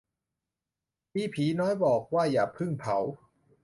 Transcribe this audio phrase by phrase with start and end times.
[1.33, 2.97] ผีน้อยบอกว่าอย่าเพิ่งเผา